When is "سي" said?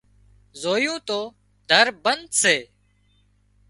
2.39-2.57